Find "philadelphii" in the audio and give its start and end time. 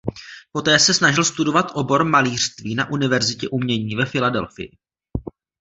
4.05-4.71